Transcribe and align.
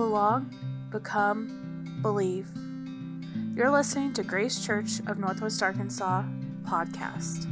belong, 0.00 0.50
become, 0.90 1.98
believe. 2.00 2.48
You're 3.54 3.70
listening 3.70 4.14
to 4.14 4.22
Grace 4.22 4.64
Church 4.64 4.92
of 5.06 5.18
Northwest 5.18 5.62
Arkansas 5.62 6.24
podcast. 6.62 7.44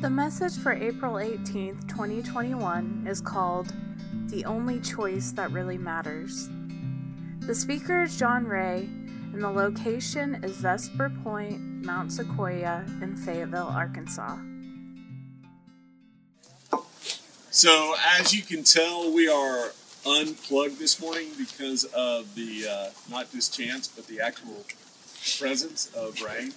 The 0.00 0.10
message 0.10 0.56
for 0.58 0.72
April 0.72 1.14
18th, 1.14 1.86
2021 1.86 3.06
is 3.08 3.20
called 3.20 3.72
The 4.26 4.44
Only 4.44 4.80
Choice 4.80 5.30
That 5.30 5.52
Really 5.52 5.78
Matters. 5.78 6.50
The 7.46 7.54
speaker 7.54 8.02
is 8.02 8.18
John 8.18 8.44
Ray, 8.44 8.88
and 9.32 9.40
the 9.40 9.50
location 9.50 10.42
is 10.42 10.56
Vesper 10.56 11.12
Point, 11.22 11.60
Mount 11.86 12.10
Sequoia 12.10 12.84
in 13.00 13.14
Fayetteville, 13.14 13.68
Arkansas. 13.68 14.36
So, 17.62 17.94
as 18.18 18.34
you 18.34 18.42
can 18.42 18.64
tell, 18.64 19.14
we 19.14 19.28
are 19.28 19.70
unplugged 20.04 20.80
this 20.80 21.00
morning 21.00 21.28
because 21.38 21.84
of 21.94 22.34
the 22.34 22.66
uh, 22.68 22.90
not 23.08 23.30
just 23.30 23.56
chance, 23.56 23.86
but 23.86 24.08
the 24.08 24.20
actual 24.20 24.64
presence 25.38 25.88
of 25.94 26.20
rain. 26.22 26.52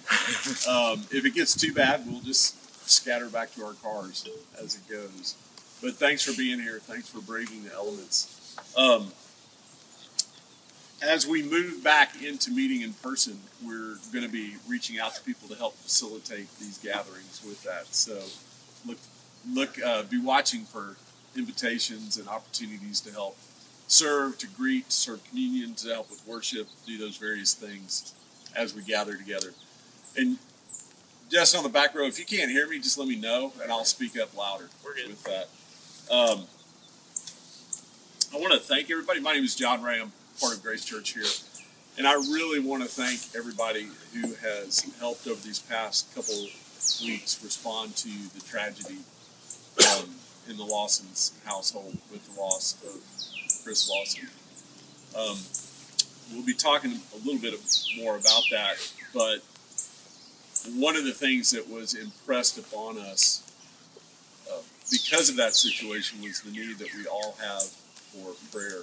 Um, 0.68 1.04
if 1.12 1.24
it 1.24 1.32
gets 1.32 1.54
too 1.54 1.72
bad, 1.72 2.02
we'll 2.08 2.22
just 2.22 2.90
scatter 2.90 3.28
back 3.28 3.54
to 3.54 3.64
our 3.64 3.74
cars 3.74 4.28
as 4.60 4.74
it 4.74 4.88
goes. 4.88 5.36
But 5.80 5.94
thanks 5.94 6.24
for 6.24 6.36
being 6.36 6.58
here. 6.58 6.80
Thanks 6.80 7.08
for 7.08 7.20
braving 7.20 7.62
the 7.62 7.72
elements. 7.72 8.56
Um, 8.76 9.12
as 11.00 11.24
we 11.24 11.40
move 11.40 11.84
back 11.84 12.20
into 12.20 12.50
meeting 12.50 12.80
in 12.80 12.94
person, 12.94 13.38
we're 13.64 13.98
going 14.12 14.24
to 14.24 14.32
be 14.32 14.56
reaching 14.66 14.98
out 14.98 15.14
to 15.14 15.22
people 15.22 15.46
to 15.50 15.54
help 15.54 15.76
facilitate 15.76 16.52
these 16.58 16.78
gatherings 16.78 17.42
with 17.46 17.62
that. 17.62 17.94
So 17.94 18.24
look, 18.84 18.98
look, 19.52 19.80
uh, 19.82 20.02
be 20.04 20.20
watching 20.20 20.64
for 20.64 20.96
invitations 21.36 22.16
and 22.16 22.28
opportunities 22.28 23.00
to 23.00 23.12
help 23.12 23.36
serve, 23.88 24.38
to 24.38 24.46
greet, 24.46 24.88
to 24.88 24.96
serve 24.96 25.24
communion, 25.28 25.74
to 25.74 25.88
help 25.88 26.10
with 26.10 26.26
worship, 26.26 26.68
do 26.86 26.98
those 26.98 27.16
various 27.16 27.54
things 27.54 28.14
as 28.56 28.74
we 28.74 28.82
gather 28.82 29.14
together. 29.14 29.52
And 30.16 30.38
just 31.30 31.56
on 31.56 31.62
the 31.62 31.68
back 31.68 31.94
row, 31.94 32.06
if 32.06 32.18
you 32.18 32.24
can't 32.24 32.50
hear 32.50 32.68
me, 32.68 32.78
just 32.78 32.98
let 32.98 33.08
me 33.08 33.16
know 33.16 33.52
and 33.62 33.70
I'll 33.70 33.84
speak 33.84 34.18
up 34.18 34.36
louder 34.36 34.68
with 34.84 35.24
that. 35.24 35.48
Um, 36.10 36.46
I 38.34 38.40
want 38.40 38.52
to 38.54 38.60
thank 38.60 38.90
everybody. 38.90 39.20
My 39.20 39.34
name 39.34 39.44
is 39.44 39.54
John 39.54 39.82
Ray, 39.82 40.00
part 40.40 40.54
of 40.54 40.62
Grace 40.62 40.84
Church 40.84 41.10
here. 41.10 41.24
And 41.98 42.06
I 42.06 42.14
really 42.14 42.60
want 42.60 42.82
to 42.82 42.88
thank 42.88 43.20
everybody 43.36 43.88
who 44.12 44.34
has 44.34 44.86
helped 44.98 45.26
over 45.26 45.40
these 45.42 45.58
past 45.58 46.14
couple 46.14 46.34
weeks 47.04 47.42
respond 47.42 47.96
to 47.96 48.08
the 48.34 48.40
tragedy 48.46 48.98
um, 49.84 50.10
in 50.48 50.56
the 50.56 50.64
Lawson's 50.64 51.32
household 51.44 51.96
with 52.10 52.24
the 52.32 52.40
loss 52.40 52.76
of 52.84 53.64
Chris 53.64 53.88
Lawson. 53.88 54.28
Um, 55.16 55.38
we'll 56.32 56.46
be 56.46 56.54
talking 56.54 57.00
a 57.14 57.18
little 57.18 57.40
bit 57.40 57.54
more 57.98 58.16
about 58.16 58.42
that, 58.50 58.76
but 59.14 59.42
one 60.74 60.96
of 60.96 61.04
the 61.04 61.12
things 61.12 61.50
that 61.50 61.68
was 61.68 61.94
impressed 61.94 62.58
upon 62.58 62.98
us 62.98 63.42
uh, 64.50 64.58
because 64.90 65.28
of 65.28 65.36
that 65.36 65.54
situation 65.54 66.20
was 66.22 66.40
the 66.40 66.50
need 66.50 66.78
that 66.78 66.94
we 66.94 67.06
all 67.06 67.36
have 67.40 67.62
for 67.62 68.34
prayer. 68.52 68.82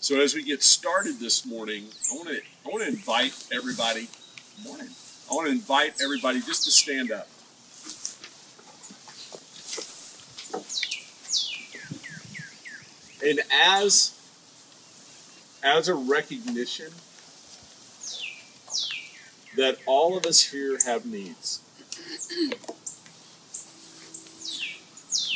So 0.00 0.20
as 0.20 0.34
we 0.34 0.42
get 0.42 0.62
started 0.62 1.18
this 1.18 1.44
morning, 1.44 1.86
I 2.12 2.16
want 2.16 2.28
to 2.28 2.36
I 2.36 2.68
want 2.68 2.82
to 2.82 2.88
invite 2.88 3.34
everybody. 3.52 4.08
Morning. 4.64 4.88
I 5.30 5.34
want 5.34 5.46
to 5.46 5.52
invite 5.52 6.00
everybody 6.02 6.40
just 6.40 6.64
to 6.64 6.70
stand 6.70 7.10
up. 7.10 7.28
And 13.26 13.40
as 13.52 14.12
as 15.64 15.88
a 15.88 15.94
recognition 15.96 16.92
that 19.56 19.78
all 19.84 20.16
of 20.16 20.24
us 20.26 20.40
here 20.40 20.78
have 20.86 21.04
needs. 21.04 21.60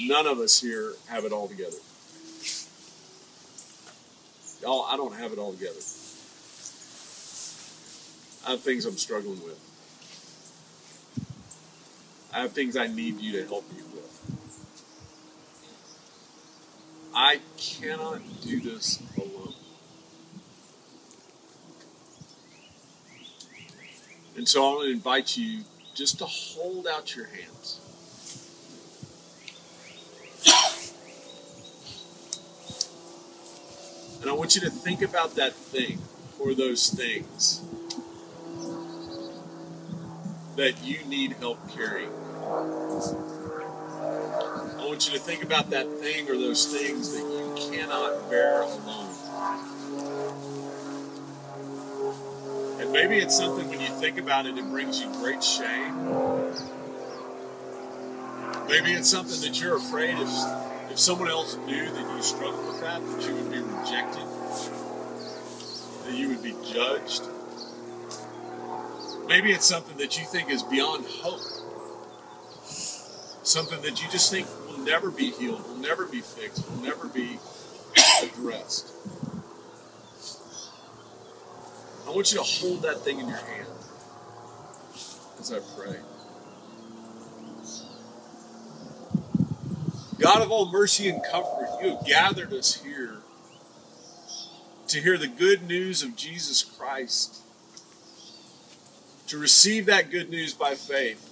None 0.02 0.26
of 0.26 0.38
us 0.38 0.60
here 0.60 0.92
have 1.08 1.24
it 1.24 1.32
all 1.32 1.48
together. 1.48 1.76
Y'all, 4.62 4.86
I 4.88 4.96
don't 4.96 5.16
have 5.16 5.32
it 5.32 5.38
all 5.38 5.52
together. 5.52 5.80
I 8.46 8.52
have 8.52 8.60
things 8.60 8.86
I'm 8.86 8.96
struggling 8.98 9.42
with. 9.42 9.58
I 12.32 12.42
have 12.42 12.52
things 12.52 12.76
I 12.76 12.86
need 12.86 13.20
you 13.20 13.32
to 13.40 13.46
help 13.46 13.68
me 13.72 13.82
with. 13.92 14.49
I 17.14 17.40
cannot 17.56 18.20
do 18.42 18.60
this 18.60 19.02
alone. 19.16 19.54
And 24.36 24.48
so 24.48 24.64
I 24.64 24.68
want 24.74 24.84
to 24.84 24.92
invite 24.92 25.36
you 25.36 25.64
just 25.94 26.18
to 26.18 26.24
hold 26.24 26.86
out 26.86 27.14
your 27.16 27.26
hands. 27.26 27.80
And 34.20 34.30
I 34.30 34.34
want 34.34 34.54
you 34.54 34.60
to 34.62 34.70
think 34.70 35.02
about 35.02 35.34
that 35.36 35.54
thing 35.54 35.98
or 36.38 36.54
those 36.54 36.88
things 36.90 37.62
that 40.56 40.84
you 40.84 41.04
need 41.04 41.32
help 41.40 41.58
carrying. 41.70 42.10
Want 44.90 45.06
you 45.06 45.12
to 45.12 45.20
think 45.20 45.44
about 45.44 45.70
that 45.70 45.86
thing 45.98 46.28
or 46.28 46.36
those 46.36 46.66
things 46.66 47.12
that 47.12 47.20
you 47.22 47.54
cannot 47.70 48.28
bear 48.28 48.62
alone. 48.62 49.14
And 52.80 52.90
maybe 52.90 53.18
it's 53.18 53.36
something 53.36 53.68
when 53.68 53.80
you 53.80 53.86
think 53.86 54.18
about 54.18 54.46
it, 54.46 54.58
it 54.58 54.68
brings 54.68 55.00
you 55.00 55.08
great 55.12 55.44
shame. 55.44 55.94
Maybe 58.68 58.92
it's 58.92 59.08
something 59.08 59.40
that 59.42 59.60
you're 59.60 59.76
afraid 59.76 60.18
if, 60.18 60.28
if 60.90 60.98
someone 60.98 61.28
else 61.28 61.56
knew 61.58 61.88
that 61.88 62.16
you 62.16 62.20
struggled 62.20 62.66
with 62.66 62.80
that, 62.80 63.00
that 63.00 63.28
you 63.28 63.34
would 63.36 63.52
be 63.52 63.60
rejected, 63.60 64.26
that 66.04 66.14
you 66.14 66.30
would 66.30 66.42
be 66.42 66.56
judged. 66.68 67.22
Maybe 69.28 69.52
it's 69.52 69.66
something 69.66 69.96
that 69.98 70.18
you 70.18 70.24
think 70.24 70.50
is 70.50 70.64
beyond 70.64 71.06
hope. 71.06 71.42
Something 73.42 73.80
that 73.82 74.02
you 74.02 74.08
just 74.10 74.32
think 74.32 74.46
will 74.70 74.78
never 74.78 75.10
be 75.10 75.30
healed, 75.30 75.66
will 75.66 75.76
never 75.76 76.06
be 76.06 76.20
fixed, 76.20 76.68
will 76.70 76.82
never 76.82 77.08
be 77.08 77.38
addressed. 78.22 78.92
I 82.06 82.10
want 82.10 82.32
you 82.32 82.38
to 82.38 82.44
hold 82.44 82.82
that 82.82 83.00
thing 83.00 83.18
in 83.20 83.28
your 83.28 83.36
hand 83.36 83.66
as 85.38 85.52
I 85.52 85.58
pray. 85.76 85.96
God 90.18 90.42
of 90.42 90.50
all 90.50 90.70
mercy 90.70 91.08
and 91.08 91.22
comfort, 91.30 91.68
you 91.82 91.96
have 91.96 92.06
gathered 92.06 92.52
us 92.52 92.82
here 92.82 93.18
to 94.88 95.00
hear 95.00 95.16
the 95.16 95.28
good 95.28 95.62
news 95.62 96.02
of 96.02 96.14
Jesus 96.14 96.62
Christ, 96.62 97.42
to 99.28 99.38
receive 99.38 99.86
that 99.86 100.10
good 100.10 100.28
news 100.28 100.52
by 100.52 100.74
faith, 100.74 101.29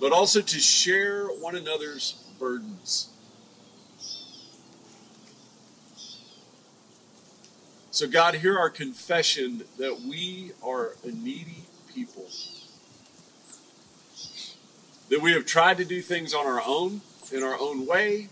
but 0.00 0.12
also 0.12 0.40
to 0.40 0.58
share 0.58 1.26
one 1.26 1.56
another's 1.56 2.24
burdens. 2.38 3.08
So, 7.90 8.06
God, 8.06 8.34
hear 8.34 8.58
our 8.58 8.68
confession 8.68 9.64
that 9.78 10.02
we 10.06 10.52
are 10.62 10.92
a 11.02 11.10
needy 11.10 11.64
people. 11.94 12.26
That 15.08 15.22
we 15.22 15.32
have 15.32 15.46
tried 15.46 15.78
to 15.78 15.84
do 15.86 16.02
things 16.02 16.34
on 16.34 16.46
our 16.46 16.60
own, 16.66 17.00
in 17.32 17.42
our 17.42 17.58
own 17.58 17.86
way, 17.86 18.28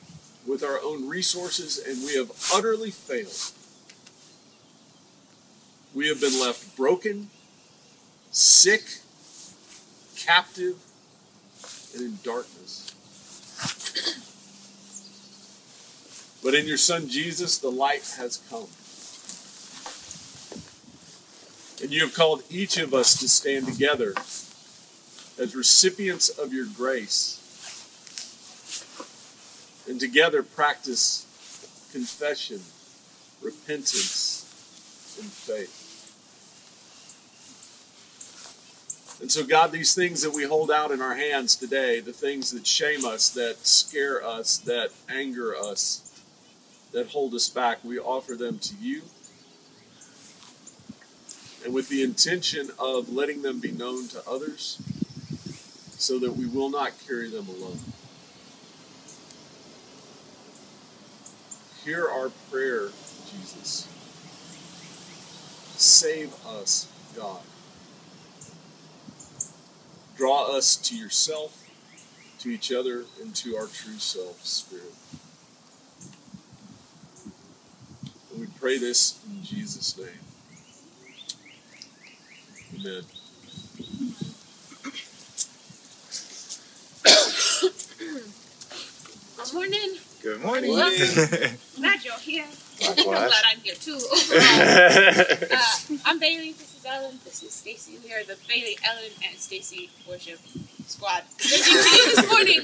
with 0.47 0.63
our 0.63 0.79
own 0.83 1.09
resources, 1.09 1.79
and 1.79 2.05
we 2.05 2.15
have 2.17 2.31
utterly 2.53 2.91
failed. 2.91 3.53
We 5.95 6.09
have 6.09 6.21
been 6.21 6.39
left 6.39 6.77
broken, 6.77 7.31
sick, 8.33 8.83
captive, 10.17 10.77
and 11.95 12.03
in 12.03 12.19
darkness. 12.23 12.91
But 16.43 16.55
in 16.55 16.67
your 16.67 16.77
Son 16.77 17.09
Jesus, 17.09 17.59
the 17.59 17.71
light 17.71 18.15
has 18.19 18.37
come. 18.51 18.69
And 21.83 21.93
you 21.93 22.03
have 22.03 22.15
called 22.15 22.43
each 22.51 22.77
of 22.77 22.93
us 22.93 23.19
to 23.19 23.29
stand 23.29 23.67
together 23.67 24.15
as 25.39 25.57
recipients 25.57 26.29
of 26.29 26.53
your 26.53 26.67
grace 26.67 27.41
and 29.89 29.99
together 30.01 30.43
practice 30.43 31.27
confession, 31.93 32.61
repentance, 33.43 34.43
and 35.21 35.31
faith. 35.31 35.84
And 39.25 39.33
so, 39.33 39.43
God, 39.43 39.73
these 39.73 39.95
things 39.95 40.21
that 40.21 40.35
we 40.35 40.45
hold 40.45 40.71
out 40.71 40.91
in 40.91 41.01
our 41.01 41.15
hands 41.15 41.57
today, 41.57 41.99
the 41.99 42.13
things 42.13 42.51
that 42.51 42.67
shame 42.67 43.07
us, 43.07 43.31
that 43.31 43.57
scare 43.67 44.23
us, 44.23 44.59
that 44.59 44.91
anger 45.09 45.57
us, 45.57 46.23
that 46.93 47.09
hold 47.09 47.33
us 47.33 47.49
back, 47.49 47.83
we 47.83 47.99
offer 47.99 48.35
them 48.35 48.59
to 48.59 48.75
you. 48.77 49.01
And 51.65 51.73
with 51.73 51.89
the 51.89 52.03
intention 52.03 52.69
of 52.79 53.15
letting 53.15 53.41
them 53.41 53.61
be 53.61 53.73
known 53.73 54.09
to 54.09 54.23
others 54.29 54.77
so 55.97 56.19
that 56.19 56.37
we 56.37 56.45
will 56.45 56.69
not 56.69 56.93
carry 57.07 57.31
them 57.31 57.49
alone. 57.49 57.79
Hear 61.83 62.07
our 62.11 62.29
prayer, 62.51 62.89
Jesus. 63.33 63.89
Save 65.79 66.35
us, 66.45 66.89
God. 67.17 67.41
Draw 70.17 70.57
us 70.57 70.77
to 70.77 70.97
yourself, 70.97 71.69
to 72.39 72.49
each 72.49 72.71
other, 72.73 73.05
and 73.21 73.35
to 73.37 73.57
our 73.57 73.67
true 73.67 73.99
self, 73.99 74.45
Spirit. 74.45 74.95
And 78.31 78.41
we 78.41 78.47
pray 78.61 78.79
this 78.79 79.19
in 79.29 79.43
Jesus' 79.43 79.99
name. 79.99 80.09
Amen. 82.81 83.05
Good 89.45 89.53
morning. 89.53 89.97
Good 90.23 90.41
morning. 90.41 90.71
Glad 91.77 92.05
you're 92.05 92.19
here. 92.19 92.47
I'm 92.83 92.95
glad 93.05 93.31
I'm 93.47 93.59
here 93.61 93.75
too. 93.75 93.93
uh, 94.33 95.94
I'm 96.07 96.19
Bailey. 96.19 96.53
This 96.53 96.77
is 96.77 96.85
Ellen. 96.85 97.19
This 97.25 97.43
is 97.43 97.53
Stacy. 97.55 97.99
We 98.05 98.13
are 98.13 98.23
the 98.25 98.37
Bailey, 98.47 98.77
Ellen, 98.85 99.11
and 99.27 99.39
Stacy 99.39 99.89
worship 100.07 100.39
squad. 100.87 101.23
Good 101.39 101.63
to 101.65 101.71
you 101.71 102.15
this 102.15 102.29
morning. 102.29 102.61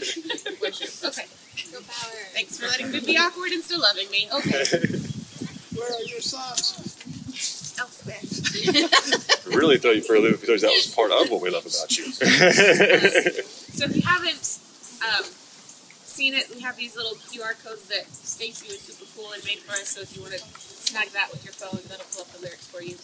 worship. 0.61 0.93
Okay. 1.09 1.25
Go 1.73 1.79
power. 1.81 2.13
Thanks 2.35 2.59
for 2.59 2.67
letting 2.67 2.91
me 2.91 3.01
be 3.01 3.17
awkward 3.17 3.53
and 3.53 3.63
still 3.65 3.81
loving 3.81 4.11
me. 4.11 4.29
Okay. 4.31 4.61
Where 5.75 5.89
are 5.89 6.05
your 6.05 6.21
socks? 6.21 7.81
Elsewhere. 7.81 8.21
really 9.57 9.79
throw 9.79 9.93
you 9.93 10.03
for 10.03 10.17
a 10.17 10.21
loop 10.21 10.43
because 10.43 10.61
that 10.61 10.69
was 10.69 10.95
part 10.95 11.11
of 11.11 11.31
what 11.31 11.41
we 11.41 11.49
love 11.49 11.65
about 11.65 11.97
you. 11.97 12.13
So 12.13 13.85
if 13.87 13.97
you 13.97 14.03
haven't 14.03 14.59
um, 15.01 15.25
seen 15.25 16.35
it, 16.35 16.53
we 16.55 16.61
have 16.61 16.77
these 16.77 16.95
little 16.95 17.15
QR 17.33 17.57
codes 17.65 17.89
that 17.89 18.05
Stacy 18.13 18.69
was 18.69 18.81
super 18.81 19.09
cool 19.17 19.33
and 19.33 19.43
made 19.47 19.61
for 19.61 19.73
us. 19.73 19.89
So 19.89 20.03
if 20.03 20.15
you 20.15 20.21
want 20.21 20.35
to 20.35 20.41
snag 20.41 21.09
that 21.17 21.31
with 21.33 21.43
your 21.43 21.55
phone, 21.55 21.81
that'll 21.89 22.05
pull 22.13 22.23
up 22.23 22.29
the 22.33 22.43
lyrics 22.43 22.67
for 22.67 22.83
you. 22.83 22.97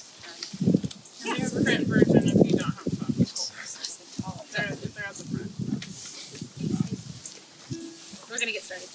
Print 1.64 1.86
version 1.88 2.28
if 2.28 2.46
you 2.46 2.56
don't 2.58 2.74
have 2.74 2.92
phones. 2.92 3.50
They're, 4.52 4.66
they're 4.66 5.06
at 5.06 5.14
the 5.14 5.24
front. 5.24 5.50
we're 8.30 8.38
gonna 8.38 8.52
get 8.52 8.62
started. 8.62 8.88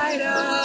A 0.00 0.57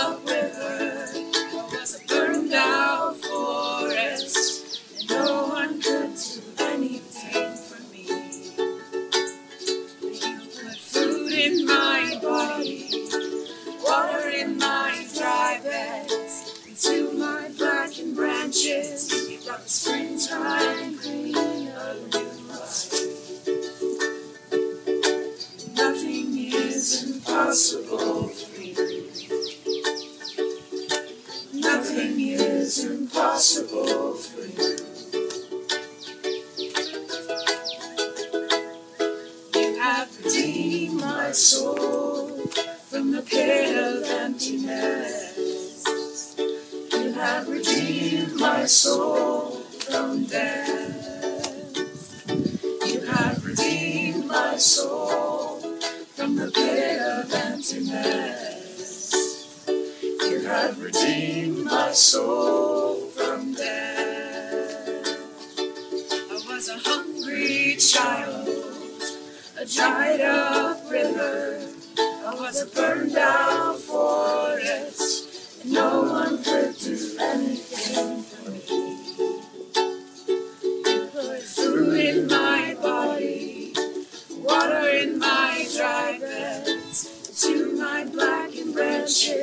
the 43.13 43.21
pit 43.21 43.77
of 43.77 44.03
emptiness. 44.09 45.85
You 46.91 47.11
have 47.13 47.47
redeemed 47.47 48.33
my 48.37 48.65
soul 48.65 49.59
from 49.87 50.25
death. 50.25 51.29
You 52.27 53.01
have 53.01 53.45
redeemed 53.45 54.25
my 54.25 54.57
soul 54.57 55.59
from 56.15 56.35
the 56.37 56.49
pit 56.49 56.99
of 57.01 57.31
emptiness. 57.31 59.13
You 59.67 60.39
have 60.47 60.81
redeemed 60.81 61.65
my 61.65 61.91
soul 61.91 63.09
from 63.09 63.53
death. 63.53 65.07
I 65.59 66.41
was 66.49 66.67
a 66.67 66.79
hungry 66.79 67.75
child, 67.77 68.49
a 69.59 69.65
dried 69.67 70.21
up 70.21 70.89
river. 70.89 71.72
Was 72.39 72.61
a 72.63 72.65
burned 72.65 73.15
out 73.15 73.77
forest, 73.79 75.61
and 75.61 75.71
no 75.71 76.01
one 76.01 76.43
could 76.43 76.75
do 76.77 76.97
anything 77.21 78.23
for 78.23 78.49
me. 78.51 78.59
Food 81.41 81.99
in 81.99 82.27
my 82.27 82.75
body, 82.81 83.73
water 84.39 84.89
in 84.89 85.19
my 85.19 85.67
dry 85.77 86.17
beds, 86.19 87.41
to 87.43 87.71
my 87.77 88.05
blackened 88.05 88.73
branches. 88.73 89.29
You 89.29 89.42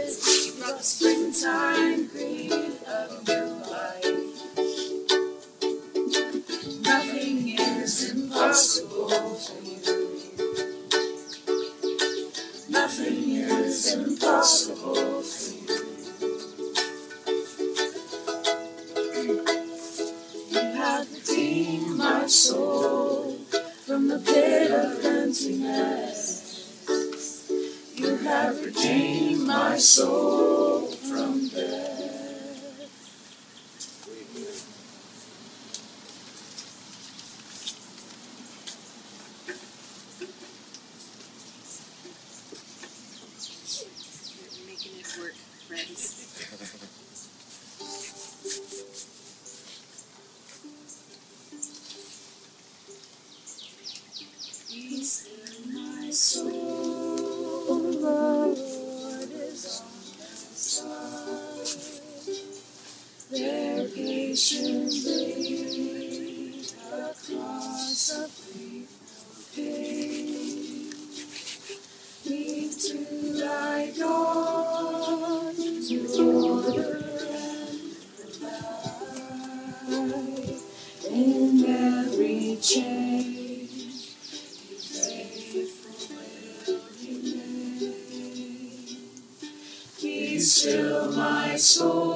still 90.61 91.11
my 91.13 91.57
soul 91.57 92.10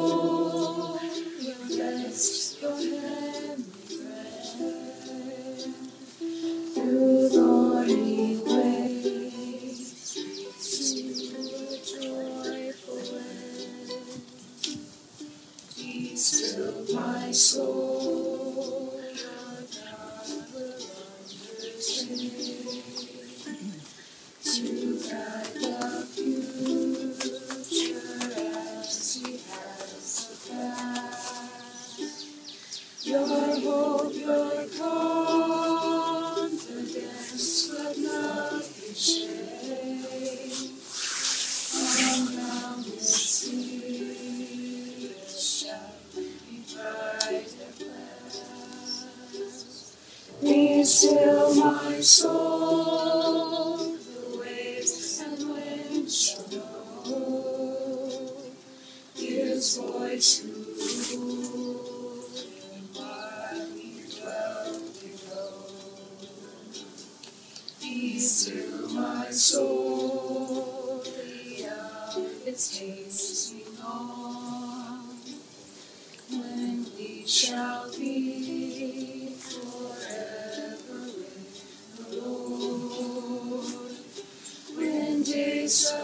When 85.64 86.04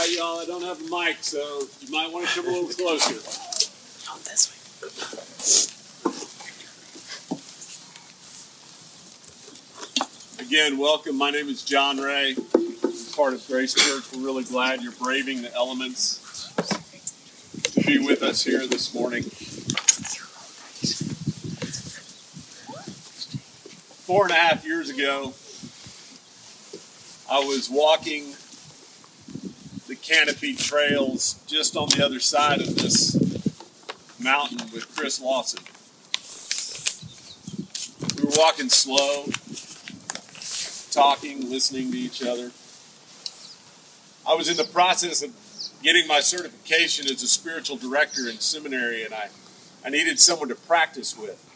right, 0.00 0.16
y'all, 0.16 0.38
I 0.38 0.46
don't 0.46 0.62
have 0.62 0.80
a 0.80 0.88
mic, 0.88 1.18
so 1.20 1.68
you 1.80 1.90
might 1.90 2.10
want 2.10 2.26
to 2.26 2.34
come 2.34 2.46
a 2.46 2.50
little 2.50 2.68
closer. 2.68 3.20
Oh, 4.08 4.18
this 4.24 4.48
way. 10.38 10.46
Again, 10.46 10.78
welcome. 10.78 11.18
My 11.18 11.30
name 11.30 11.48
is 11.48 11.62
John 11.62 11.98
Ray. 11.98 12.34
I'm 12.54 12.92
part 13.14 13.34
of 13.34 13.46
Grace 13.46 13.74
Church. 13.74 14.04
We're 14.14 14.24
really 14.24 14.44
glad 14.44 14.80
you're 14.80 14.92
braving 14.92 15.42
the 15.42 15.54
elements 15.54 16.48
to 17.74 17.80
be 17.86 17.98
with 17.98 18.22
us 18.22 18.42
here 18.42 18.66
this 18.66 18.94
morning. 18.94 19.24
Four 24.06 24.24
and 24.24 24.32
a 24.32 24.36
half 24.36 24.64
years 24.64 24.88
ago, 24.88 25.34
I 27.30 27.44
was 27.44 27.68
walking 27.70 28.34
canopy 30.10 30.54
trails 30.54 31.40
just 31.46 31.76
on 31.76 31.88
the 31.90 32.04
other 32.04 32.18
side 32.18 32.60
of 32.60 32.74
this 32.76 33.14
mountain 34.18 34.58
with 34.72 34.92
Chris 34.96 35.20
Lawson. 35.20 35.62
We 38.16 38.24
were 38.24 38.36
walking 38.36 38.70
slow, 38.70 39.26
talking, 40.90 41.48
listening 41.48 41.92
to 41.92 41.96
each 41.96 42.24
other. 42.24 42.50
I 44.28 44.34
was 44.34 44.48
in 44.48 44.56
the 44.56 44.68
process 44.72 45.22
of 45.22 45.30
getting 45.80 46.08
my 46.08 46.18
certification 46.18 47.06
as 47.06 47.22
a 47.22 47.28
spiritual 47.28 47.76
director 47.76 48.28
in 48.28 48.40
seminary, 48.40 49.04
and 49.04 49.14
I, 49.14 49.28
I 49.84 49.90
needed 49.90 50.18
someone 50.18 50.48
to 50.48 50.56
practice 50.56 51.16
with. 51.16 51.46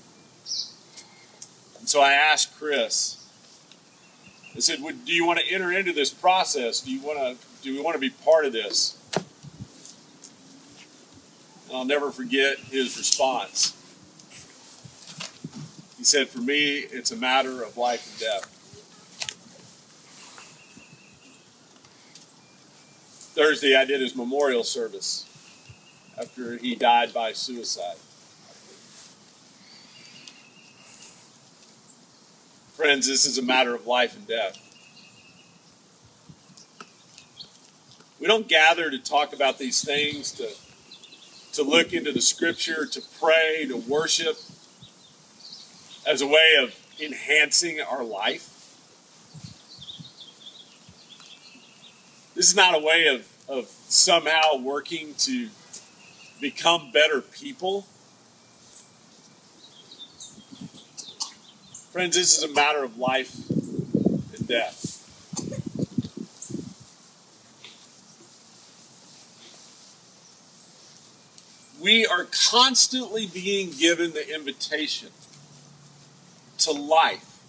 And 1.80 1.88
so 1.88 2.00
I 2.00 2.12
asked 2.12 2.56
Chris, 2.56 3.20
I 4.54 4.60
said, 4.60 4.78
Do 4.78 5.12
you 5.12 5.26
want 5.26 5.40
to 5.40 5.52
enter 5.52 5.72
into 5.72 5.92
this 5.92 6.10
process? 6.10 6.80
Do 6.80 6.92
you 6.92 7.00
want 7.00 7.18
to 7.18 7.46
do 7.64 7.74
we 7.74 7.80
want 7.80 7.94
to 7.94 7.98
be 7.98 8.10
part 8.10 8.44
of 8.44 8.52
this? 8.52 8.98
And 11.66 11.76
I'll 11.76 11.86
never 11.86 12.10
forget 12.10 12.58
his 12.58 12.98
response. 12.98 13.72
He 15.96 16.04
said, 16.04 16.28
For 16.28 16.40
me, 16.40 16.76
it's 16.76 17.10
a 17.10 17.16
matter 17.16 17.62
of 17.62 17.78
life 17.78 18.06
and 18.10 18.20
death. 18.20 18.50
Thursday, 23.34 23.74
I 23.74 23.86
did 23.86 24.02
his 24.02 24.14
memorial 24.14 24.62
service 24.62 25.24
after 26.18 26.58
he 26.58 26.74
died 26.74 27.14
by 27.14 27.32
suicide. 27.32 27.96
Friends, 32.74 33.06
this 33.06 33.24
is 33.24 33.38
a 33.38 33.42
matter 33.42 33.74
of 33.74 33.86
life 33.86 34.14
and 34.14 34.26
death. 34.28 34.63
We 38.24 38.28
don't 38.28 38.48
gather 38.48 38.90
to 38.90 38.98
talk 38.98 39.34
about 39.34 39.58
these 39.58 39.84
things, 39.84 40.32
to, 40.32 40.48
to 41.52 41.62
look 41.62 41.92
into 41.92 42.10
the 42.10 42.22
scripture, 42.22 42.86
to 42.86 43.02
pray, 43.20 43.66
to 43.68 43.76
worship 43.76 44.38
as 46.08 46.22
a 46.22 46.26
way 46.26 46.54
of 46.58 46.74
enhancing 46.98 47.82
our 47.82 48.02
life. 48.02 48.48
This 52.34 52.48
is 52.48 52.56
not 52.56 52.74
a 52.74 52.78
way 52.78 53.08
of, 53.08 53.28
of 53.46 53.66
somehow 53.66 54.56
working 54.56 55.12
to 55.18 55.50
become 56.40 56.92
better 56.92 57.20
people. 57.20 57.82
Friends, 61.92 62.16
this 62.16 62.38
is 62.38 62.42
a 62.42 62.54
matter 62.54 62.82
of 62.82 62.96
life 62.96 63.50
and 63.50 64.48
death. 64.48 64.83
We 71.84 72.06
are 72.06 72.24
constantly 72.50 73.26
being 73.26 73.70
given 73.72 74.12
the 74.12 74.34
invitation 74.34 75.10
to 76.56 76.72
life 76.72 77.42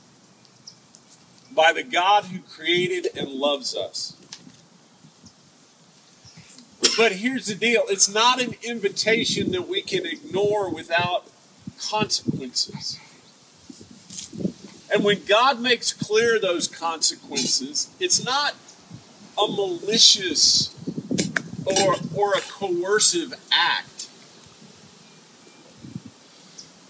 by 1.50 1.72
the 1.72 1.84
God 1.84 2.26
who 2.26 2.40
created 2.40 3.08
and 3.16 3.30
loves 3.30 3.74
us. 3.78 4.18
But 6.98 7.14
here's 7.14 7.46
the 7.46 7.56
deal 7.56 7.84
it's 7.88 8.14
not 8.14 8.42
an 8.42 8.56
invitation 8.62 9.52
that 9.52 9.70
we 9.70 9.82
can 9.82 10.06
ignore 10.06 10.70
without 10.70 11.32
consequences. 11.80 13.00
And 14.94 15.06
when 15.06 15.24
God 15.24 15.62
makes 15.62 15.94
clear 15.94 16.42
those 16.42 16.68
consequences, 16.68 17.90
it's 18.02 18.22
not 18.22 18.54
a 19.38 19.48
malicious 19.48 20.76
or, 21.66 21.96
or 22.14 22.34
a 22.34 22.42
coercive 22.42 23.34
act, 23.50 23.95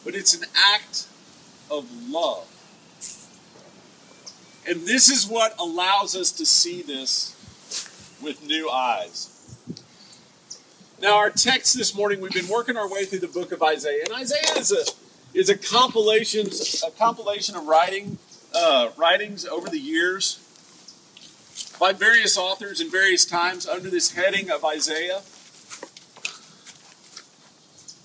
but 0.06 0.16
it's 0.16 0.36
an 0.36 0.48
act 0.56 1.08
of 1.70 1.90
love. 2.10 2.48
And 4.68 4.82
this 4.82 5.10
is 5.10 5.28
what 5.28 5.56
allows 5.60 6.16
us 6.16 6.32
to 6.34 6.46
see 6.46 6.82
this 6.82 7.36
with 8.24 8.46
new 8.46 8.70
eyes. 8.70 9.32
Now, 11.02 11.18
our 11.18 11.30
text 11.30 11.78
this 11.78 11.94
morning, 11.94 12.22
we've 12.22 12.32
been 12.32 12.48
working 12.48 12.78
our 12.78 12.90
way 12.90 13.06
through 13.06 13.20
the 13.20 13.28
book 13.28 13.52
of 13.52 13.62
Isaiah, 13.62 14.06
and 14.06 14.14
Isaiah 14.14 14.58
is 14.58 14.72
a 14.72 14.86
is 15.38 15.50
a 15.50 15.58
compilation 15.58 16.48
a 16.88 16.92
compilation 16.92 17.56
of 17.56 17.68
writing 17.68 18.18
uh, 18.56 18.90
writings 18.96 19.46
over 19.46 19.70
the 19.70 19.80
years 19.80 20.40
by 21.80 21.92
various 21.92 22.38
authors 22.38 22.80
in 22.80 22.90
various 22.90 23.26
times 23.26 23.68
under 23.68 23.90
this 23.90 24.14
heading 24.14 24.50
of 24.50 24.64
Isaiah. 24.64 25.22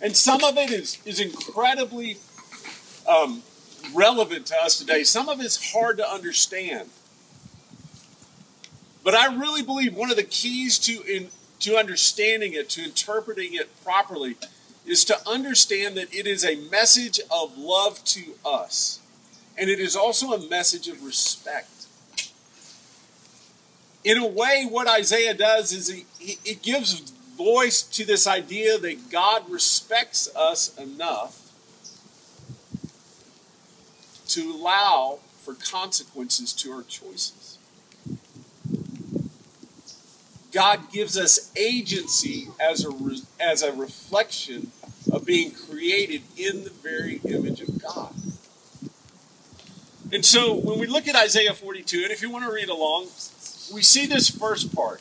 And 0.00 0.16
some 0.16 0.42
of 0.42 0.56
it 0.56 0.70
is, 0.70 0.98
is 1.04 1.20
incredibly 1.20 2.16
um, 3.06 3.42
relevant 3.94 4.46
to 4.46 4.56
us 4.56 4.78
today. 4.78 5.04
Some 5.04 5.28
of 5.28 5.40
it's 5.40 5.72
hard 5.72 5.98
to 5.98 6.08
understand. 6.08 6.88
But 9.04 9.14
I 9.14 9.34
really 9.34 9.62
believe 9.62 9.94
one 9.94 10.10
of 10.10 10.16
the 10.16 10.22
keys 10.22 10.78
to 10.80 11.02
in, 11.02 11.28
to 11.60 11.76
understanding 11.76 12.52
it, 12.54 12.70
to 12.70 12.84
interpreting 12.84 13.54
it 13.54 13.68
properly, 13.84 14.36
is 14.86 15.04
to 15.06 15.28
understand 15.28 15.96
that 15.96 16.14
it 16.14 16.26
is 16.26 16.44
a 16.44 16.56
message 16.70 17.20
of 17.30 17.56
love 17.58 18.02
to 18.04 18.34
us. 18.44 19.00
And 19.58 19.68
it 19.68 19.78
is 19.78 19.94
also 19.94 20.32
a 20.32 20.48
message 20.48 20.88
of 20.88 21.04
respect. 21.04 21.68
In 24.02 24.16
a 24.16 24.26
way, 24.26 24.66
what 24.68 24.88
Isaiah 24.88 25.34
does 25.34 25.72
is 25.72 25.88
he, 25.88 26.06
he, 26.18 26.38
it 26.44 26.62
gives 26.62 27.12
voice 27.40 27.80
to 27.80 28.04
this 28.04 28.26
idea 28.26 28.76
that 28.76 29.10
God 29.10 29.50
respects 29.50 30.28
us 30.36 30.76
enough 30.76 31.50
to 34.28 34.52
allow 34.52 35.20
for 35.38 35.54
consequences 35.54 36.52
to 36.52 36.70
our 36.70 36.82
choices. 36.82 37.56
God 40.52 40.92
gives 40.92 41.16
us 41.16 41.50
agency 41.56 42.48
as 42.60 42.84
a, 42.84 42.90
re, 42.90 43.22
as 43.40 43.62
a 43.62 43.72
reflection 43.72 44.72
of 45.10 45.24
being 45.24 45.52
created 45.52 46.20
in 46.36 46.64
the 46.64 46.70
very 46.70 47.22
image 47.24 47.62
of 47.62 47.80
God. 47.80 48.12
And 50.12 50.26
so 50.26 50.54
when 50.54 50.78
we 50.78 50.86
look 50.86 51.08
at 51.08 51.16
Isaiah 51.16 51.54
42, 51.54 52.02
and 52.02 52.10
if 52.10 52.20
you 52.20 52.28
want 52.28 52.44
to 52.44 52.52
read 52.52 52.68
along, 52.68 53.04
we 53.72 53.80
see 53.80 54.04
this 54.04 54.28
first 54.28 54.74
part. 54.74 55.00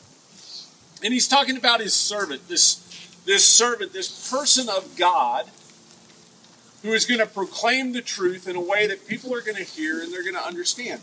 And 1.02 1.12
he's 1.12 1.28
talking 1.28 1.56
about 1.56 1.80
his 1.80 1.94
servant, 1.94 2.48
this, 2.48 2.76
this 3.24 3.44
servant, 3.44 3.92
this 3.92 4.30
person 4.30 4.68
of 4.68 4.96
God 4.96 5.46
who 6.82 6.92
is 6.92 7.04
going 7.04 7.20
to 7.20 7.26
proclaim 7.26 7.92
the 7.92 8.02
truth 8.02 8.48
in 8.48 8.56
a 8.56 8.60
way 8.60 8.86
that 8.86 9.06
people 9.06 9.34
are 9.34 9.40
going 9.40 9.56
to 9.56 9.64
hear 9.64 10.02
and 10.02 10.12
they're 10.12 10.22
going 10.22 10.34
to 10.34 10.46
understand. 10.46 11.00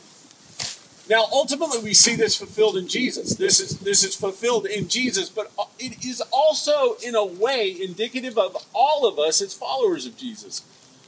Now, 1.09 1.25
ultimately, 1.31 1.79
we 1.79 1.93
see 1.93 2.15
this 2.15 2.35
fulfilled 2.35 2.75
in 2.75 2.87
Jesus. 2.87 3.35
This 3.35 3.61
is 3.61 3.79
this 3.79 4.03
is 4.03 4.13
fulfilled 4.13 4.65
in 4.65 4.89
Jesus, 4.89 5.29
but 5.29 5.51
it 5.79 6.03
is 6.03 6.21
also, 6.31 6.95
in 6.95 7.15
a 7.15 7.25
way, 7.25 7.73
indicative 7.79 8.37
of 8.37 8.57
all 8.73 9.07
of 9.07 9.17
us 9.17 9.41
as 9.41 9.53
followers 9.53 10.05
of 10.05 10.17
Jesus. 10.17 10.63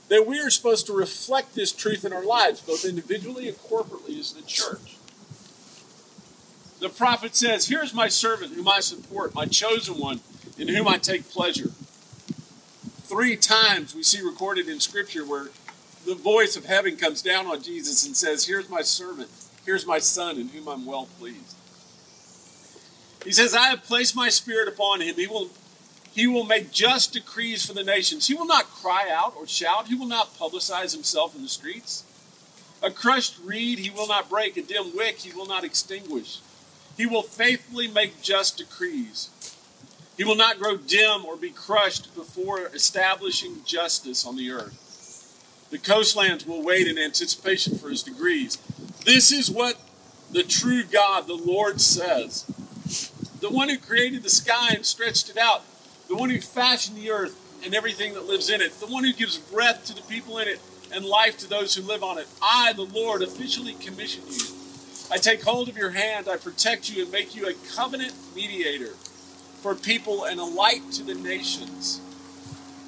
That 0.08 0.26
we 0.26 0.40
are 0.40 0.50
supposed 0.50 0.86
to 0.88 0.94
reflect 0.94 1.54
this 1.54 1.74
truth 1.74 2.06
in 2.06 2.14
our 2.14 2.24
lives, 2.24 2.62
both 2.62 2.86
individually 2.86 3.50
and 3.50 3.58
corporately 3.58 4.18
as 4.20 4.34
the 4.34 4.42
church. 4.44 4.96
The 6.80 6.90
prophet 6.90 7.36
says, 7.36 7.68
Here's 7.68 7.94
my 7.94 8.08
servant 8.08 8.54
whom 8.54 8.68
I 8.68 8.80
support, 8.80 9.36
my 9.36 9.46
chosen 9.46 10.00
one, 10.00 10.22
in 10.58 10.68
whom 10.70 10.88
I 10.88 10.98
take 10.98 11.30
pleasure. 11.30 11.72
Three 13.04 13.36
times 13.36 13.96
we 13.96 14.04
see 14.04 14.22
recorded 14.22 14.70
in 14.70 14.80
Scripture 14.80 15.26
where 15.26 15.48
the 16.06 16.16
voice 16.16 16.56
of 16.56 16.66
heaven 16.66 16.96
comes 16.96 17.22
down 17.22 17.48
on 17.48 17.62
Jesus 17.62 18.06
and 18.06 18.16
says, 18.16 18.48
Here's 18.48 18.70
my 18.70 18.82
servant 18.82 19.30
Here's 19.70 19.86
my 19.86 20.00
son 20.00 20.38
in 20.38 20.48
whom 20.48 20.68
I'm 20.68 20.84
well 20.84 21.08
pleased. 21.20 21.56
He 23.24 23.32
says, 23.32 23.54
I 23.54 23.68
have 23.68 23.84
placed 23.84 24.16
my 24.16 24.30
spirit 24.30 24.68
upon 24.68 25.02
him. 25.02 25.14
He 25.14 25.28
will, 25.28 25.50
he 26.12 26.26
will 26.26 26.44
make 26.44 26.72
just 26.72 27.14
decrees 27.14 27.68
for 27.68 27.74
the 27.74 27.84
nations. 27.84 28.26
He 28.26 28.34
will 28.34 28.48
not 28.48 28.72
cry 28.72 29.10
out 29.12 29.36
or 29.38 29.46
shout. 29.46 29.88
He 29.88 29.94
will 29.94 30.08
not 30.08 30.36
publicize 30.40 30.94
himself 30.94 31.36
in 31.36 31.44
the 31.44 31.48
streets. 31.50 32.04
A 32.82 32.90
crushed 32.90 33.38
reed 33.44 33.78
he 33.78 33.92
will 33.92 34.08
not 34.08 34.28
break. 34.28 34.58
A 34.58 34.64
dim 34.64 34.96
wick 34.96 35.18
he 35.18 35.32
will 35.34 35.46
not 35.46 35.64
extinguish. 35.64 36.40
He 37.00 37.06
will 37.06 37.24
faithfully 37.24 37.88
make 37.88 38.22
just 38.22 38.58
decrees. 38.58 39.30
He 40.18 40.26
will 40.26 40.36
not 40.36 40.60
grow 40.60 40.76
dim 40.76 41.24
or 41.24 41.38
be 41.38 41.50
crushed 41.50 42.14
before 42.14 42.66
establishing 42.66 43.64
justice 43.64 44.26
on 44.26 44.36
the 44.36 44.52
earth. 44.52 45.70
The 45.70 45.78
coastlands 45.78 46.46
will 46.46 46.62
wait 46.62 46.90
in 46.90 46.98
anticipation 46.98 47.78
for 47.78 47.88
his 47.88 48.04
degrees. 48.04 48.58
This 49.06 49.32
is 49.32 49.50
what 49.50 49.80
the 50.30 50.44
true 50.44 50.84
God, 50.84 51.26
the 51.26 51.36
Lord, 51.36 51.80
says. 51.80 52.44
The 53.40 53.50
one 53.50 53.70
who 53.70 53.78
created 53.78 54.24
the 54.24 54.30
sky 54.30 54.74
and 54.76 54.86
stretched 54.86 55.30
it 55.30 55.38
out, 55.38 55.64
the 56.10 56.18
one 56.18 56.30
who 56.30 56.42
fashioned 56.42 56.98
the 56.98 57.12
earth 57.12 57.40
and 57.64 57.74
everything 57.74 58.14
that 58.16 58.26
lives 58.26 58.50
in 58.50 58.60
it, 58.60 58.78
the 58.82 58.88
one 58.88 59.06
who 59.06 59.14
gives 59.14 59.38
breath 59.38 59.86
to 59.86 59.96
the 59.96 60.02
people 60.02 60.38
in 60.38 60.50
it 60.50 60.60
and 60.94 61.06
life 61.06 61.38
to 61.38 61.48
those 61.48 61.76
who 61.76 61.82
live 61.82 62.04
on 62.04 62.18
it. 62.18 62.28
I, 62.42 62.74
the 62.74 62.82
Lord, 62.82 63.22
officially 63.22 63.76
commission 63.76 64.24
you. 64.30 64.59
I 65.12 65.18
take 65.18 65.44
hold 65.44 65.70
of 65.70 65.78
your 65.78 65.90
hand, 65.90 66.28
I 66.30 66.38
protect 66.38 66.90
you, 66.90 67.04
and 67.04 67.12
make 67.12 67.36
you 67.36 67.48
a 67.48 67.54
covenant 67.76 68.14
mediator 68.36 68.94
for 69.62 69.74
people 69.74 70.26
and 70.26 70.40
a 70.40 70.44
light 70.44 70.92
to 70.94 71.04
the 71.04 71.16
nations, 71.16 72.00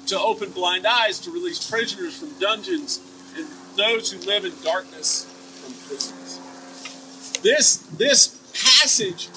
to 0.06 0.18
open 0.18 0.50
blind 0.50 0.86
eyes, 0.86 1.18
to 1.20 1.30
release 1.30 1.68
prisoners 1.68 2.18
from 2.18 2.38
dungeons, 2.38 3.00
and 3.36 3.46
those 3.76 4.12
who 4.12 4.18
live 4.20 4.44
in 4.44 4.52
darkness 4.62 5.24
from 5.62 5.72
prisons. 5.88 7.40
This, 7.42 7.78
this 7.98 8.38
passage 8.80 9.28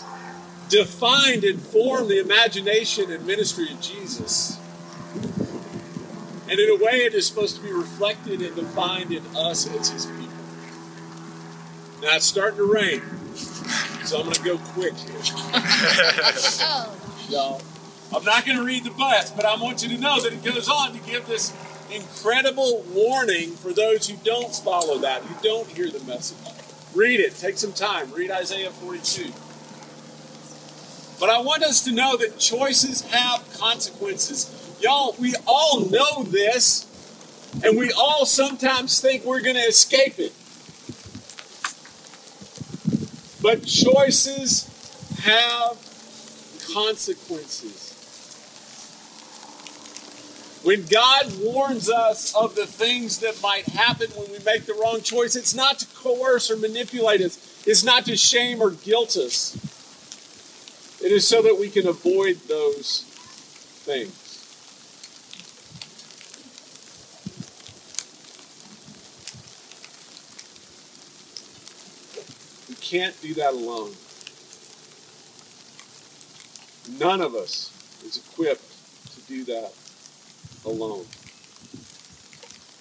defined 0.70 1.44
and 1.44 1.60
formed 1.60 2.10
the 2.10 2.20
imagination 2.20 3.12
and 3.12 3.26
ministry 3.26 3.72
of 3.72 3.82
Jesus. 3.82 4.60
And 6.48 6.60
in 6.60 6.70
a 6.70 6.84
way, 6.84 6.98
it 7.06 7.16
is 7.16 7.26
supposed 7.26 7.56
to 7.56 7.64
be 7.64 7.72
reflected 7.72 8.42
and 8.42 8.56
defined 8.56 9.12
in 9.12 9.24
us 9.36 9.68
as 9.68 9.90
his 9.90 10.06
people. 10.06 10.35
Now 12.02 12.16
it's 12.16 12.26
starting 12.26 12.58
to 12.58 12.72
rain, 12.72 13.02
so 14.04 14.18
I'm 14.18 14.24
going 14.24 14.36
to 14.36 14.44
go 14.44 14.58
quick 14.58 14.94
here. 14.96 15.16
Y'all, 17.30 17.62
I'm 18.14 18.24
not 18.24 18.46
going 18.46 18.58
to 18.58 18.64
read 18.64 18.84
the 18.84 18.92
bus, 18.92 19.32
but 19.32 19.46
I 19.46 19.56
want 19.56 19.82
you 19.82 19.90
to 19.96 19.98
know 19.98 20.22
that 20.22 20.34
it 20.34 20.44
goes 20.44 20.70
on 20.70 20.94
to 20.94 21.00
give 21.00 21.26
this 21.26 21.54
incredible 21.92 22.84
warning 22.94 23.52
for 23.52 23.74
those 23.74 24.08
who 24.08 24.18
don't 24.24 24.54
follow 24.54 24.98
that, 25.00 25.24
who 25.24 25.36
don't 25.42 25.68
hear 25.70 25.90
the 25.90 26.04
message. 26.04 26.38
Read 26.94 27.20
it. 27.20 27.36
Take 27.36 27.58
some 27.58 27.74
time. 27.74 28.12
Read 28.12 28.32
Isaiah 28.32 28.72
42. 28.72 29.32
But 31.20 31.30
I 31.30 31.40
want 31.42 31.64
us 31.64 31.84
to 31.86 31.92
know 31.92 32.18
that 32.18 32.40
choices 32.40 33.02
have 33.04 33.50
consequences. 33.58 34.52
Y'all, 34.82 35.16
we 35.20 35.34
all 35.48 35.82
know 35.90 36.24
this, 36.24 36.86
and 37.64 37.78
we 37.78 37.92
all 37.92 38.26
sometimes 38.26 39.00
think 39.00 39.24
we're 39.24 39.42
going 39.42 39.56
to 39.56 39.62
escape 39.62 40.20
it. 40.20 40.34
But 43.46 43.64
choices 43.64 44.68
have 45.22 45.78
consequences. 46.74 47.94
When 50.64 50.84
God 50.88 51.32
warns 51.40 51.88
us 51.88 52.36
of 52.36 52.56
the 52.56 52.66
things 52.66 53.20
that 53.20 53.40
might 53.44 53.68
happen 53.68 54.10
when 54.16 54.32
we 54.32 54.40
make 54.44 54.66
the 54.66 54.74
wrong 54.74 55.02
choice, 55.02 55.36
it's 55.36 55.54
not 55.54 55.78
to 55.78 55.86
coerce 55.96 56.50
or 56.50 56.58
manipulate 56.58 57.22
us, 57.22 57.64
it's 57.68 57.84
not 57.84 58.06
to 58.06 58.18
shame 58.18 58.64
or 58.64 58.72
guilt 58.72 59.16
us. 59.16 59.56
It 61.00 61.12
is 61.12 61.28
so 61.28 61.44
that 61.44 61.60
we 61.60 61.70
can 61.70 61.88
avoid 61.88 62.40
those 62.48 63.04
things. 63.86 64.26
We 72.68 72.74
can't 72.98 73.22
do 73.22 73.34
that 73.34 73.54
alone. 73.54 73.92
None 76.98 77.22
of 77.22 77.36
us 77.36 77.72
is 78.06 78.18
equipped 78.18 78.64
to 79.16 79.22
do 79.28 79.44
that 79.46 79.74
alone. 80.66 81.06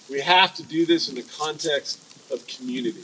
We 0.09 0.21
have 0.21 0.53
to 0.55 0.63
do 0.63 0.85
this 0.85 1.09
in 1.09 1.15
the 1.15 1.23
context 1.23 1.99
of 2.31 2.47
community. 2.47 3.03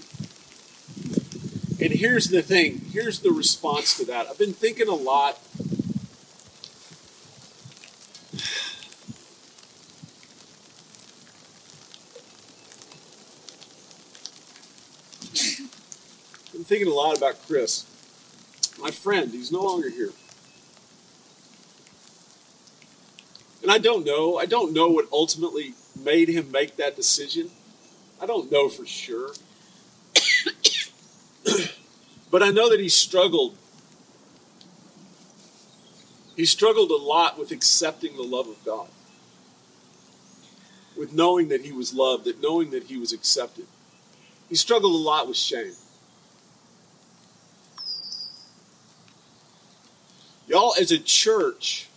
And 1.84 1.92
here's 1.92 2.28
the 2.28 2.42
thing 2.42 2.86
here's 2.94 3.20
the 3.20 3.32
response 3.32 3.98
to 3.98 4.06
that. 4.06 4.28
I've 4.28 4.38
been 4.38 4.54
thinking 4.54 4.88
a 4.88 4.96
lot. 4.96 5.38
Thinking 16.72 16.88
a 16.88 16.96
lot 16.96 17.18
about 17.18 17.36
Chris, 17.48 17.86
my 18.80 18.92
friend. 18.92 19.34
He's 19.34 19.52
no 19.52 19.62
longer 19.62 19.90
here. 19.90 20.12
And 23.62 23.70
I 23.70 23.78
don't 23.78 24.06
know. 24.06 24.38
I 24.38 24.46
don't 24.46 24.72
know 24.72 24.88
what 24.88 25.06
ultimately 25.12 25.74
made 26.02 26.30
him 26.30 26.50
make 26.50 26.78
that 26.78 26.96
decision. 26.96 27.50
I 28.22 28.26
don't 28.26 28.50
know 28.50 28.70
for 28.70 28.86
sure. 28.86 29.32
but 32.32 32.42
I 32.42 32.52
know 32.52 32.70
that 32.70 32.80
he 32.80 32.88
struggled. 32.88 33.58
He 36.38 36.46
struggled 36.46 36.90
a 36.90 36.96
lot 36.96 37.38
with 37.38 37.52
accepting 37.52 38.16
the 38.16 38.24
love 38.24 38.48
of 38.48 38.64
God. 38.64 38.88
with 40.96 41.12
knowing 41.12 41.50
that 41.50 41.66
he 41.66 41.74
was 41.74 41.94
loved, 41.94 42.24
that 42.24 42.42
knowing 42.42 42.70
that 42.70 42.86
he 42.86 42.96
was 42.96 43.12
accepted. 43.12 43.66
He 44.48 44.56
struggled 44.56 44.94
a 44.94 44.98
lot 44.98 45.28
with 45.28 45.36
shame. 45.36 45.74
Y'all, 50.62 50.76
as 50.80 50.92
a 50.92 51.00
church, 51.00 51.88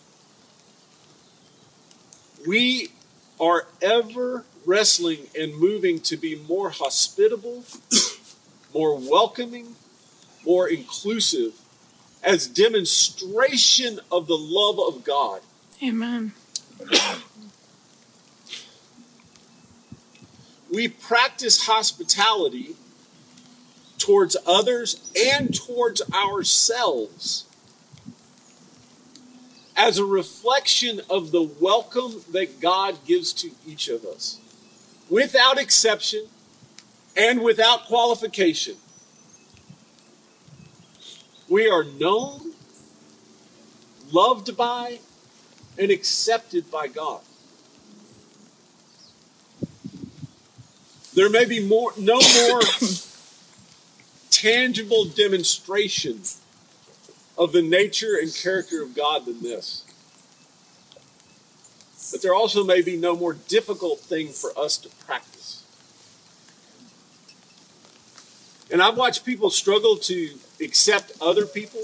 we 2.46 2.88
are 3.38 3.66
ever 3.82 4.46
wrestling 4.64 5.26
and 5.38 5.54
moving 5.54 6.00
to 6.00 6.16
be 6.16 6.34
more 6.48 6.70
hospitable, 6.70 7.64
more 8.72 8.98
welcoming, 8.98 9.76
more 10.46 10.66
inclusive 10.66 11.52
as 12.22 12.46
demonstration 12.46 14.00
of 14.10 14.28
the 14.28 14.38
love 14.38 14.78
of 14.78 15.04
God. 15.04 15.42
Amen. 15.82 16.32
We 20.72 20.88
practice 20.88 21.66
hospitality 21.66 22.76
towards 23.98 24.38
others 24.46 25.10
and 25.14 25.54
towards 25.54 26.00
ourselves 26.14 27.44
as 29.76 29.98
a 29.98 30.04
reflection 30.04 31.00
of 31.10 31.32
the 31.32 31.42
welcome 31.42 32.22
that 32.32 32.60
God 32.60 33.04
gives 33.06 33.32
to 33.34 33.50
each 33.66 33.88
of 33.88 34.04
us, 34.04 34.38
without 35.10 35.58
exception 35.58 36.26
and 37.16 37.42
without 37.42 37.86
qualification. 37.86 38.76
We 41.48 41.68
are 41.68 41.84
known, 41.84 42.52
loved 44.10 44.56
by, 44.56 45.00
and 45.78 45.90
accepted 45.90 46.70
by 46.70 46.86
God. 46.88 47.20
There 51.14 51.30
may 51.30 51.44
be 51.44 51.64
more, 51.64 51.92
no 51.96 52.18
more 52.20 52.60
tangible 54.30 55.04
demonstration 55.04 56.22
of 57.36 57.52
the 57.52 57.62
nature 57.62 58.16
and 58.20 58.34
character 58.34 58.82
of 58.82 58.94
God 58.94 59.26
than 59.26 59.42
this. 59.42 59.84
But 62.12 62.22
there 62.22 62.34
also 62.34 62.64
may 62.64 62.82
be 62.82 62.96
no 62.96 63.16
more 63.16 63.34
difficult 63.34 64.00
thing 64.00 64.28
for 64.28 64.50
us 64.56 64.76
to 64.78 64.88
practice. 65.04 65.64
And 68.70 68.82
I've 68.82 68.96
watched 68.96 69.24
people 69.24 69.50
struggle 69.50 69.96
to 69.98 70.30
accept 70.60 71.12
other 71.20 71.46
people 71.46 71.82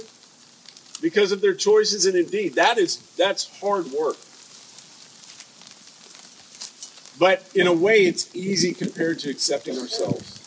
because 1.01 1.33
of 1.33 1.41
their 1.41 1.55
choices, 1.55 2.07
and 2.07 2.15
indeed, 2.17 2.55
that 2.55 2.79
is 2.79 2.99
that's 3.17 3.61
hard 3.61 3.87
work. 3.87 4.17
But 7.19 7.49
in 7.55 7.67
a 7.67 7.73
way, 7.73 8.07
it's 8.07 8.35
easy 8.35 8.73
compared 8.73 9.19
to 9.21 9.31
accepting 9.31 9.79
ourselves. 9.79 10.39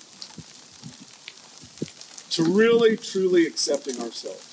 To 2.31 2.43
really, 2.43 2.97
truly 2.97 3.45
accepting 3.45 4.01
ourselves. 4.01 4.52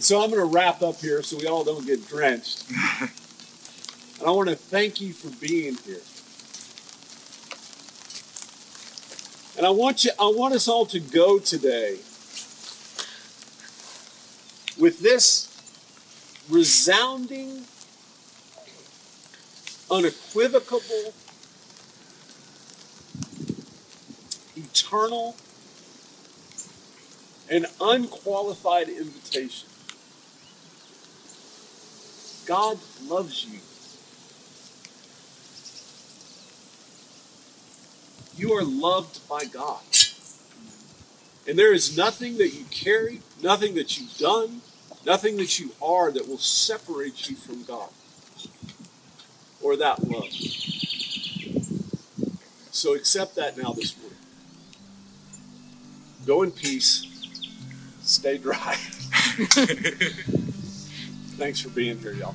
So 0.00 0.22
I'm 0.22 0.30
going 0.30 0.42
to 0.42 0.52
wrap 0.52 0.82
up 0.82 0.96
here 1.00 1.22
so 1.22 1.38
we 1.38 1.46
all 1.46 1.64
don't 1.64 1.86
get 1.86 2.06
drenched. 2.06 2.64
and 3.00 4.26
I 4.26 4.30
want 4.30 4.48
to 4.48 4.56
thank 4.56 5.00
you 5.00 5.12
for 5.12 5.30
being 5.40 5.76
here. 5.86 6.00
And 9.56 9.64
I 9.64 9.70
want 9.70 10.04
you 10.04 10.10
I 10.18 10.24
want 10.34 10.52
us 10.54 10.66
all 10.66 10.84
to 10.86 10.98
go 10.98 11.38
today 11.38 11.98
with 14.78 14.98
this 15.00 15.48
resounding 16.50 17.62
unequivocal 19.90 20.80
eternal 24.56 25.36
and 27.48 27.66
unqualified 27.80 28.88
invitation. 28.88 29.68
God 32.46 32.78
loves 33.02 33.44
you. 33.44 33.60
You 38.36 38.52
are 38.54 38.64
loved 38.64 39.26
by 39.28 39.44
God. 39.44 39.80
And 41.46 41.58
there 41.58 41.72
is 41.72 41.96
nothing 41.96 42.38
that 42.38 42.54
you 42.54 42.64
carry, 42.70 43.20
nothing 43.42 43.74
that 43.74 43.98
you've 43.98 44.16
done, 44.16 44.62
nothing 45.04 45.36
that 45.36 45.58
you 45.58 45.72
are 45.80 46.10
that 46.10 46.26
will 46.26 46.38
separate 46.38 47.28
you 47.28 47.36
from 47.36 47.62
God 47.64 47.90
or 49.62 49.76
that 49.76 50.02
love. 50.04 50.32
So 52.70 52.94
accept 52.94 53.36
that 53.36 53.56
now 53.56 53.72
this 53.72 53.96
morning. 53.98 54.18
Go 56.26 56.42
in 56.42 56.50
peace. 56.50 57.06
Stay 58.02 58.38
dry. 58.38 58.76
Thanks 61.36 61.60
for 61.60 61.68
being 61.70 61.98
here, 61.98 62.12
y'all. 62.12 62.34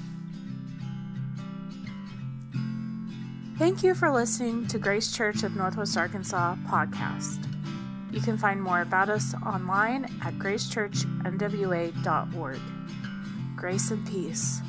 Thank 3.57 3.83
you 3.83 3.93
for 3.93 4.09
listening 4.09 4.67
to 4.67 4.79
Grace 4.79 5.11
Church 5.11 5.43
of 5.43 5.55
Northwest 5.55 5.97
Arkansas 5.97 6.55
podcast. 6.65 7.45
You 8.11 8.21
can 8.21 8.37
find 8.37 8.61
more 8.61 8.81
about 8.81 9.09
us 9.09 9.33
online 9.45 10.05
at 10.23 10.35
gracechurchnwa.org. 10.35 12.59
Grace 13.55 13.91
and 13.91 14.07
peace. 14.07 14.61